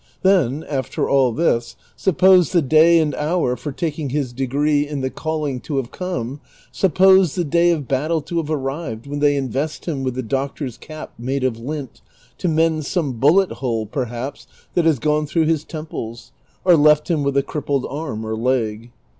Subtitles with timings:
[0.23, 5.11] Then, after all this, suppose the day and hour for taking his degree in his
[5.13, 9.35] calling to have come; suppose the day of battle to have ar rived, when they
[9.35, 12.01] invest him with the doctor's cap made of lint,
[12.39, 16.31] to mend some bullet hole, perhaps, that has gone through his temples,
[16.65, 18.89] or left him with a crippled arm or leg.